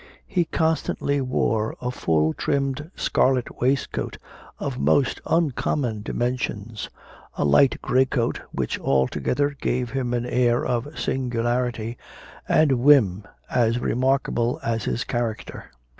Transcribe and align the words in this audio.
He 0.25 0.45
constantly 0.45 1.21
wore 1.21 1.75
a 1.79 1.91
full 1.91 2.33
trimmed 2.33 2.89
scarlet 2.95 3.59
waistcoat 3.61 4.17
of 4.57 4.79
most 4.79 5.21
uncommon 5.27 6.01
dimensions, 6.01 6.89
a 7.35 7.45
light 7.45 7.79
grey 7.83 8.05
coat, 8.05 8.41
which 8.51 8.79
altogether 8.79 9.55
gave 9.61 9.91
him 9.91 10.15
an 10.15 10.25
air 10.25 10.65
of 10.65 10.97
singularity 10.99 11.99
and 12.49 12.79
whim 12.81 13.25
as 13.47 13.77
remarkable 13.77 14.59
as 14.63 14.85
his 14.85 15.03
character. 15.03 15.65